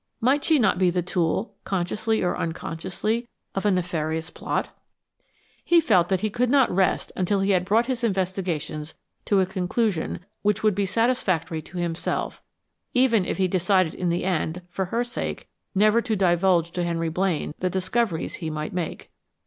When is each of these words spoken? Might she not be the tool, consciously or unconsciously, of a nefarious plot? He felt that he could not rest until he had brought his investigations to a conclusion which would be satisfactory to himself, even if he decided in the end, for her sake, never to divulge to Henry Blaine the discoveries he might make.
Might 0.19 0.43
she 0.43 0.57
not 0.57 0.79
be 0.79 0.89
the 0.89 1.03
tool, 1.03 1.53
consciously 1.63 2.23
or 2.23 2.35
unconsciously, 2.35 3.27
of 3.53 3.67
a 3.67 3.69
nefarious 3.71 4.31
plot? 4.31 4.75
He 5.63 5.79
felt 5.79 6.09
that 6.09 6.21
he 6.21 6.31
could 6.31 6.49
not 6.49 6.71
rest 6.71 7.11
until 7.15 7.41
he 7.41 7.51
had 7.51 7.65
brought 7.65 7.85
his 7.85 8.03
investigations 8.03 8.95
to 9.25 9.41
a 9.41 9.45
conclusion 9.45 10.25
which 10.41 10.63
would 10.63 10.73
be 10.73 10.87
satisfactory 10.87 11.61
to 11.61 11.77
himself, 11.77 12.41
even 12.95 13.25
if 13.25 13.37
he 13.37 13.47
decided 13.47 13.93
in 13.93 14.09
the 14.09 14.23
end, 14.23 14.63
for 14.69 14.85
her 14.85 15.03
sake, 15.03 15.47
never 15.75 16.01
to 16.01 16.15
divulge 16.15 16.71
to 16.71 16.83
Henry 16.83 17.09
Blaine 17.09 17.53
the 17.59 17.69
discoveries 17.69 18.37
he 18.41 18.49
might 18.49 18.73
make. 18.73 19.11